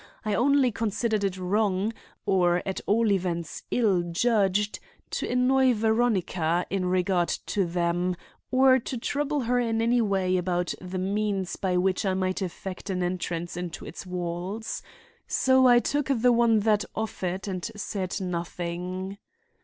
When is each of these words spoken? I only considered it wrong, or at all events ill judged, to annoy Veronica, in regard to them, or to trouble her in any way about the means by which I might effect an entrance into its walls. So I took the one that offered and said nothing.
I 0.25 0.33
only 0.33 0.71
considered 0.71 1.23
it 1.23 1.37
wrong, 1.37 1.93
or 2.25 2.63
at 2.65 2.81
all 2.87 3.11
events 3.11 3.61
ill 3.69 4.01
judged, 4.01 4.79
to 5.11 5.29
annoy 5.29 5.75
Veronica, 5.75 6.65
in 6.71 6.85
regard 6.87 7.27
to 7.29 7.65
them, 7.67 8.15
or 8.49 8.79
to 8.79 8.97
trouble 8.97 9.41
her 9.41 9.59
in 9.59 9.79
any 9.79 10.01
way 10.01 10.37
about 10.37 10.73
the 10.81 10.97
means 10.97 11.55
by 11.55 11.77
which 11.77 12.03
I 12.03 12.15
might 12.15 12.41
effect 12.41 12.89
an 12.89 13.03
entrance 13.03 13.55
into 13.55 13.85
its 13.85 14.03
walls. 14.07 14.81
So 15.27 15.67
I 15.67 15.77
took 15.77 16.07
the 16.07 16.31
one 16.31 16.61
that 16.61 16.83
offered 16.95 17.47
and 17.47 17.63
said 17.75 18.19
nothing. 18.19 19.19